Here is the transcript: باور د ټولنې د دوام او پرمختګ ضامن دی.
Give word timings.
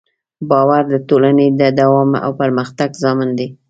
باور 0.49 0.83
د 0.93 0.95
ټولنې 1.09 1.47
د 1.59 1.61
دوام 1.79 2.11
او 2.25 2.31
پرمختګ 2.41 2.89
ضامن 3.03 3.29
دی. 3.39 3.47